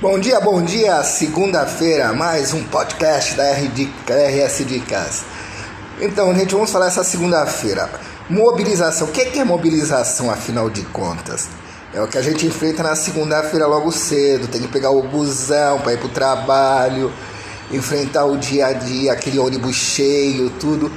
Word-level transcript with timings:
Bom 0.00 0.18
dia, 0.18 0.40
bom 0.40 0.62
dia. 0.62 1.04
Segunda-feira, 1.04 2.10
mais 2.14 2.54
um 2.54 2.64
podcast 2.64 3.34
da 3.34 3.52
RS 3.52 4.64
Dicas. 4.66 5.24
Então, 6.00 6.34
gente, 6.34 6.54
vamos 6.54 6.70
falar 6.70 6.86
essa 6.86 7.04
segunda-feira. 7.04 7.86
Mobilização. 8.26 9.08
O 9.08 9.12
que 9.12 9.38
é 9.38 9.44
mobilização, 9.44 10.30
afinal 10.30 10.70
de 10.70 10.80
contas? 10.86 11.50
É 11.92 12.00
o 12.00 12.08
que 12.08 12.16
a 12.16 12.22
gente 12.22 12.46
enfrenta 12.46 12.82
na 12.82 12.96
segunda-feira 12.96 13.66
logo 13.66 13.92
cedo. 13.92 14.48
Tem 14.48 14.62
que 14.62 14.68
pegar 14.68 14.88
o 14.88 15.02
busão 15.02 15.80
para 15.80 15.92
ir 15.92 15.98
para 15.98 16.06
o 16.06 16.10
trabalho, 16.10 17.12
enfrentar 17.70 18.24
o 18.24 18.38
dia 18.38 18.68
a 18.68 18.72
dia, 18.72 19.12
aquele 19.12 19.38
ônibus 19.38 19.76
cheio, 19.76 20.48
tudo. 20.58 20.90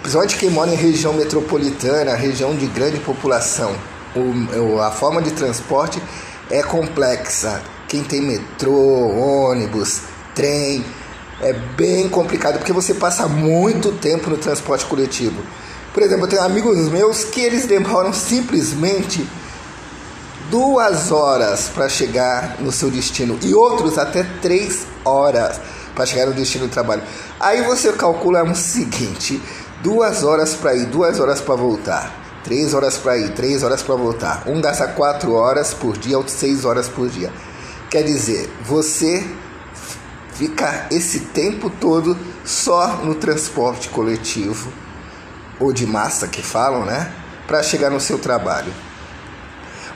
Principalmente 0.00 0.36
quem 0.36 0.50
mora 0.50 0.68
em 0.68 0.74
região 0.74 1.12
metropolitana, 1.12 2.16
região 2.16 2.56
de 2.56 2.66
grande 2.66 2.98
população. 2.98 3.72
O, 4.16 4.80
a 4.80 4.90
forma 4.90 5.22
de 5.22 5.30
transporte 5.30 6.02
é 6.50 6.60
complexa 6.60 7.62
quem 7.92 8.02
tem 8.02 8.22
metrô, 8.22 8.72
ônibus, 8.72 10.00
trem, 10.34 10.82
é 11.42 11.52
bem 11.52 12.08
complicado 12.08 12.56
porque 12.56 12.72
você 12.72 12.94
passa 12.94 13.28
muito 13.28 13.92
tempo 13.92 14.30
no 14.30 14.38
transporte 14.38 14.86
coletivo. 14.86 15.42
Por 15.92 16.02
exemplo, 16.02 16.24
eu 16.24 16.28
tenho 16.28 16.42
amigos 16.42 16.88
meus 16.88 17.22
que 17.22 17.42
eles 17.42 17.66
demoram 17.66 18.10
simplesmente 18.14 19.28
duas 20.50 21.12
horas 21.12 21.68
para 21.68 21.86
chegar 21.86 22.56
no 22.60 22.72
seu 22.72 22.90
destino 22.90 23.38
e 23.42 23.52
outros 23.52 23.98
até 23.98 24.22
três 24.40 24.86
horas 25.04 25.60
para 25.94 26.06
chegar 26.06 26.24
no 26.24 26.32
destino 26.32 26.68
do 26.68 26.72
trabalho. 26.72 27.02
Aí 27.38 27.60
você 27.60 27.92
calcula 27.92 28.42
o 28.42 28.54
seguinte: 28.54 29.38
duas 29.82 30.24
horas 30.24 30.54
para 30.54 30.74
ir, 30.74 30.86
duas 30.86 31.20
horas 31.20 31.42
para 31.42 31.56
voltar, 31.56 32.40
três 32.42 32.72
horas 32.72 32.96
para 32.96 33.18
ir, 33.18 33.34
três 33.34 33.62
horas 33.62 33.82
para 33.82 33.96
voltar. 33.96 34.44
Um 34.46 34.62
gasta 34.62 34.88
quatro 34.88 35.34
horas 35.34 35.74
por 35.74 35.98
dia, 35.98 36.16
outro 36.16 36.32
seis 36.32 36.64
horas 36.64 36.88
por 36.88 37.10
dia. 37.10 37.30
Quer 37.92 38.04
dizer, 38.04 38.50
você 38.64 39.22
fica 40.32 40.86
esse 40.90 41.20
tempo 41.20 41.68
todo 41.68 42.16
só 42.42 42.96
no 43.04 43.14
transporte 43.14 43.90
coletivo 43.90 44.72
ou 45.60 45.74
de 45.74 45.84
massa 45.84 46.26
que 46.26 46.40
falam, 46.40 46.86
né? 46.86 47.12
Para 47.46 47.62
chegar 47.62 47.90
no 47.90 48.00
seu 48.00 48.18
trabalho. 48.18 48.72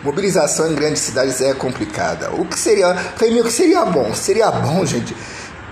Mobilização 0.02 0.70
em 0.70 0.74
grandes 0.74 1.00
cidades 1.00 1.40
é 1.40 1.54
complicada. 1.54 2.30
O 2.32 2.44
que 2.44 2.58
seria, 2.58 2.92
o 2.92 3.44
que 3.44 3.50
seria 3.50 3.82
bom? 3.86 4.14
Seria 4.14 4.50
bom, 4.50 4.84
gente, 4.84 5.16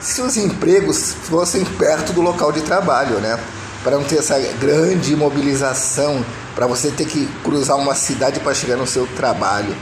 se 0.00 0.22
os 0.22 0.39
empregos 0.39 1.12
fossem 1.25 1.62
perto 1.62 2.14
do 2.14 2.22
local 2.22 2.50
de 2.52 2.62
trabalho, 2.62 3.20
né? 3.20 3.39
Para 3.83 3.98
não 3.98 4.05
ter 4.05 4.20
essa 4.20 4.39
grande 4.58 5.14
mobilização, 5.14 6.25
para 6.55 6.67
você 6.67 6.91
ter 6.91 7.05
que 7.05 7.28
cruzar 7.45 7.77
uma 7.77 7.95
cidade 7.95 8.41
para 8.41 8.55
chegar 8.55 8.77
no 8.77 8.86
seu 8.86 9.06
trabalho. 9.08 9.77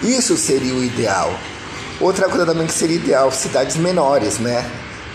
Isso 0.00 0.36
seria 0.36 0.74
o 0.74 0.84
ideal. 0.84 1.36
Outra 2.02 2.28
coisa 2.28 2.44
também 2.44 2.66
que 2.66 2.74
seria 2.74 2.96
ideal, 2.96 3.30
cidades 3.30 3.76
menores, 3.76 4.40
né? 4.40 4.68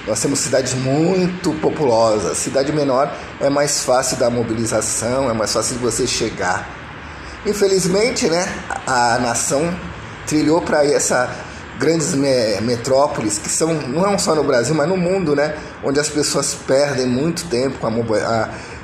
Nós 0.08 0.22
temos 0.22 0.40
cidades 0.40 0.74
muito 0.74 1.52
populosas. 1.56 2.38
Cidade 2.38 2.72
menor 2.72 3.14
é 3.42 3.50
mais 3.50 3.82
fácil 3.82 4.16
da 4.16 4.30
mobilização, 4.30 5.30
é 5.30 5.34
mais 5.34 5.52
fácil 5.52 5.76
de 5.76 5.84
você 5.84 6.08
chegar. 6.08 6.66
Infelizmente, 7.46 8.30
né, 8.30 8.48
a 8.88 9.20
nação 9.20 9.78
trilhou 10.26 10.62
para 10.62 10.86
essa 10.86 11.30
grandes 11.78 12.16
metrópoles 12.62 13.38
que 13.38 13.50
são 13.50 13.74
não 13.74 14.18
só 14.18 14.34
no 14.34 14.44
Brasil, 14.46 14.74
mas 14.74 14.88
no 14.88 14.96
mundo, 14.96 15.36
né, 15.36 15.58
onde 15.84 16.00
as 16.00 16.08
pessoas 16.08 16.56
perdem 16.56 17.06
muito 17.06 17.46
tempo 17.50 17.78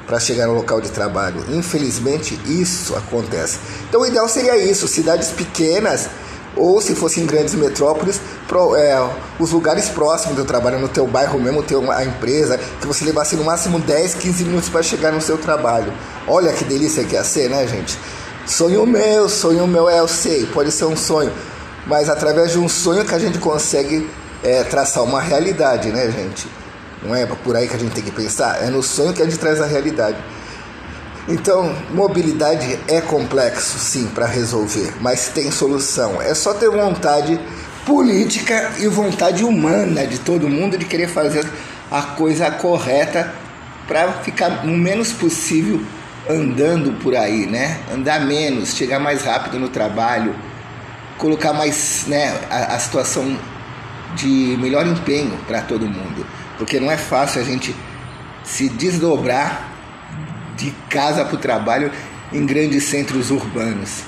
para 0.06 0.20
chegar 0.20 0.48
no 0.48 0.54
local 0.54 0.82
de 0.82 0.92
trabalho. 0.92 1.44
Infelizmente, 1.50 2.38
isso 2.45 2.98
acontece. 2.98 3.60
Então, 3.88 4.02
o 4.02 4.06
ideal 4.06 4.28
seria 4.28 4.58
isso, 4.58 4.90
cidades 4.90 5.30
pequenas 5.30 6.10
ou 6.56 6.82
se 6.82 6.96
fosse 6.96 7.20
em 7.20 7.26
grandes 7.26 7.54
metrópoles, 7.56 8.20
pro, 8.48 8.76
é, 8.76 8.98
os 9.40 9.52
lugares 9.52 9.90
próximos 9.90 10.36
do 10.36 10.46
trabalho, 10.46 10.80
no 10.80 10.88
teu 10.88 11.08
bairro 11.08 11.40
mesmo, 11.40 11.64
ter 11.64 11.76
uma 11.76 12.04
empresa, 12.04 12.60
que 12.80 12.88
você 12.88 13.06
levasse 13.06 13.36
no 13.36 13.44
máximo 13.44 13.80
10, 13.80 14.16
15 14.16 14.44
minutos 14.45 14.70
para 14.70 14.83
chegar 14.83 15.11
no 15.11 15.22
seu 15.22 15.38
trabalho. 15.38 15.92
Olha 16.27 16.54
que 16.54 16.64
delícia 16.64 17.04
que 17.04 17.16
ia 17.16 17.23
ser, 17.23 17.50
né, 17.50 17.67
gente? 17.67 17.98
Sonho 18.45 18.86
meu, 18.86 19.30
sonho 19.30 19.66
meu 19.66 19.89
é, 19.89 20.00
eu 20.00 20.08
sei, 20.08 20.45
pode 20.48 20.72
ser 20.72 20.86
um 20.86 20.98
sonho, 20.98 21.32
mas 21.88 22.10
através 22.10 22.52
de 22.52 22.60
um 22.60 22.67
sonho 22.67 23.06
que 23.06 23.16
a 23.16 23.20
gente 23.20 23.39
consegue 23.39 24.10
é, 24.44 24.64
traçar 24.64 25.04
uma 25.04 25.22
realidade, 25.22 25.89
né, 25.89 26.11
gente? 26.11 26.48
Não 27.02 27.16
é 27.16 27.26
por 27.26 27.56
aí 27.56 27.67
que 27.67 27.76
a 27.76 27.80
gente 27.80 27.94
tem 27.94 28.04
que 28.04 28.11
pensar, 28.11 28.61
é 28.61 28.70
no 28.70 28.83
sonho 28.83 29.14
que 29.14 29.22
a 29.22 29.26
gente 29.26 29.38
traz 29.38 29.61
a 29.61 29.66
realidade. 29.66 30.17
Então, 31.28 31.73
mobilidade 31.92 32.78
é 32.88 33.00
complexo, 33.00 33.80
sim, 33.80 34.08
para 34.08 34.26
resolver, 34.26 34.94
mas 35.00 35.30
tem 35.30 35.50
solução. 35.52 36.22
É 36.22 36.34
só 36.36 36.54
ter 36.54 36.70
vontade 36.70 37.39
política 37.86 38.73
e 38.80 38.88
vontade 38.88 39.44
humana 39.44 40.06
de 40.06 40.20
todo 40.20 40.50
mundo 40.50 40.78
de 40.78 40.86
querer 40.86 41.08
fazer 41.08 41.45
a 41.89 42.02
coisa 42.02 42.52
correta 42.52 43.33
para 43.88 44.12
ficar 44.23 44.66
o 44.66 44.67
menos 44.67 45.14
possível 45.14 45.82
andando 46.30 47.00
por 47.02 47.16
aí, 47.16 47.45
né? 47.45 47.80
Andar 47.94 48.22
menos, 48.22 48.76
chegar 48.76 49.00
mais 49.00 49.23
rápido 49.23 49.60
no 49.60 49.70
trabalho, 49.70 50.36
colocar 51.17 51.54
mais, 51.54 52.06
né, 52.08 52.38
a, 52.50 52.76
a 52.76 52.80
situação 52.80 53.38
de 54.16 54.58
melhor 54.60 54.86
empenho 54.86 55.38
para 55.48 55.62
todo 55.62 55.86
mundo, 55.86 56.26
porque 56.58 56.80
não 56.80 56.92
é 56.92 56.98
fácil 56.98 57.42
a 57.42 57.44
gente 57.44 57.76
se 58.44 58.70
desdobrar 58.70 59.73
de 60.55 60.71
casa 60.89 61.25
para 61.25 61.36
o 61.36 61.39
trabalho 61.39 61.91
em 62.31 62.45
grandes 62.45 62.83
centros 62.86 63.31
urbanos. 63.31 64.03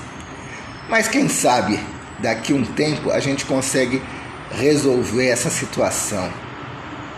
Mas 0.88 1.08
quem 1.08 1.28
sabe 1.28 1.78
daqui 2.18 2.52
um 2.52 2.64
tempo 2.64 3.10
a 3.10 3.20
gente 3.20 3.44
consegue 3.44 4.02
resolver 4.50 5.26
essa 5.26 5.50
situação 5.50 6.30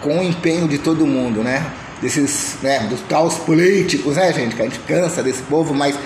com 0.00 0.18
o 0.18 0.22
empenho 0.22 0.68
de 0.68 0.78
todo 0.78 1.06
mundo, 1.06 1.42
né? 1.42 1.64
Desses, 2.00 2.58
né, 2.62 2.86
dos 2.88 3.00
taus 3.02 3.34
políticos, 3.34 4.16
né, 4.16 4.32
gente? 4.32 4.54
Que 4.54 4.62
a 4.62 4.64
gente 4.64 4.78
cansa 4.80 5.22
desse 5.22 5.42
povo, 5.42 5.74
mas 5.74 5.98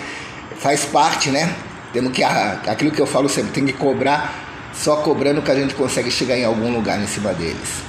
faz 0.59 0.85
parte, 0.85 1.31
né? 1.31 1.55
Temos 1.93 2.13
que 2.13 2.25
aquilo 2.25 2.91
que 2.91 3.01
eu 3.01 3.07
falo 3.07 3.29
sempre, 3.29 3.53
tem 3.53 3.67
que 3.67 3.75
cobrar, 3.75 4.35
só 4.73 4.97
cobrando 4.97 5.43
que 5.43 5.51
a 5.51 5.55
gente 5.55 5.75
consegue 5.75 6.11
chegar 6.11 6.37
em 6.37 6.45
algum 6.45 6.73
lugar 6.73 6.99
em 6.99 7.07
cima 7.07 7.35
deles. 7.35 7.83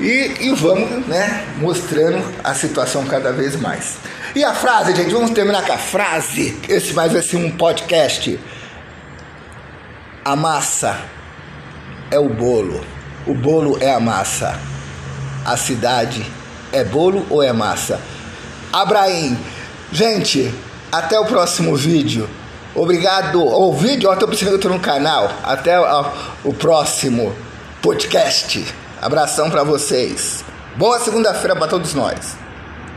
E, 0.00 0.32
e 0.40 0.54
vamos, 0.54 1.06
né, 1.06 1.44
mostrando 1.58 2.22
a 2.42 2.54
situação 2.54 3.04
cada 3.04 3.32
vez 3.32 3.60
mais. 3.60 3.96
E 4.36 4.44
a 4.44 4.52
frase, 4.52 4.94
gente, 4.94 5.14
vamos 5.14 5.30
terminar 5.30 5.64
com 5.64 5.72
a 5.72 5.78
frase. 5.78 6.60
Esse 6.68 6.92
mais 6.92 7.10
vai 7.10 7.22
ser 7.22 7.38
um 7.38 7.56
podcast. 7.56 8.38
A 10.22 10.36
massa 10.36 10.94
é 12.10 12.18
o 12.18 12.28
bolo. 12.28 12.84
O 13.26 13.32
bolo 13.32 13.78
é 13.80 13.90
a 13.90 13.98
massa. 13.98 14.60
A 15.42 15.56
cidade 15.56 16.22
é 16.70 16.84
bolo 16.84 17.26
ou 17.30 17.42
é 17.42 17.50
massa? 17.50 17.98
Abraim, 18.70 19.38
gente, 19.90 20.52
até 20.92 21.18
o 21.18 21.24
próximo 21.24 21.74
vídeo. 21.74 22.28
Obrigado. 22.74 23.42
O 23.42 23.72
vídeo, 23.72 24.10
ó, 24.10 24.16
tô 24.16 24.28
precisando 24.28 24.58
que 24.58 24.68
no 24.68 24.78
canal. 24.78 25.32
Até 25.42 25.80
ó, 25.80 26.12
o 26.44 26.52
próximo 26.52 27.34
podcast. 27.80 28.66
Abração 29.00 29.48
para 29.48 29.62
vocês. 29.62 30.44
Boa 30.76 31.00
segunda-feira 31.00 31.56
para 31.56 31.68
todos 31.68 31.94
nós. 31.94 32.45